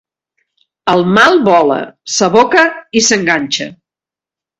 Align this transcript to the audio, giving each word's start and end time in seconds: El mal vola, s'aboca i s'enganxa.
El 0.93 1.03
mal 1.17 1.37
vola, 1.47 1.77
s'aboca 2.13 2.63
i 3.01 3.05
s'enganxa. 3.09 3.69